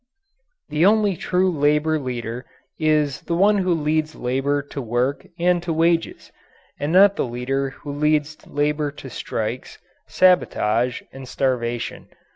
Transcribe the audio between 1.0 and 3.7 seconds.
true labour leader is the one